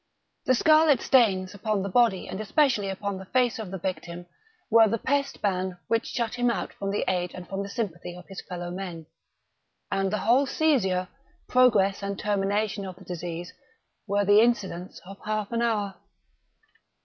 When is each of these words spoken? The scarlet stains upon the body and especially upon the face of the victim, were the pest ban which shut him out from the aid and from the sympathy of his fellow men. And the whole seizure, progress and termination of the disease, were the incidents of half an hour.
The 0.45 0.55
scarlet 0.55 0.99
stains 0.99 1.53
upon 1.53 1.83
the 1.83 1.87
body 1.87 2.27
and 2.27 2.41
especially 2.41 2.89
upon 2.89 3.19
the 3.19 3.25
face 3.25 3.59
of 3.59 3.69
the 3.69 3.77
victim, 3.77 4.25
were 4.71 4.87
the 4.87 4.97
pest 4.97 5.43
ban 5.43 5.77
which 5.89 6.07
shut 6.07 6.33
him 6.33 6.49
out 6.49 6.73
from 6.73 6.89
the 6.89 7.03
aid 7.07 7.35
and 7.35 7.47
from 7.47 7.61
the 7.61 7.69
sympathy 7.69 8.15
of 8.17 8.25
his 8.27 8.41
fellow 8.41 8.71
men. 8.71 9.05
And 9.91 10.11
the 10.11 10.17
whole 10.25 10.47
seizure, 10.47 11.07
progress 11.47 12.01
and 12.01 12.17
termination 12.17 12.83
of 12.83 12.95
the 12.95 13.05
disease, 13.05 13.53
were 14.07 14.25
the 14.25 14.41
incidents 14.41 14.99
of 15.05 15.17
half 15.23 15.51
an 15.51 15.61
hour. 15.61 15.93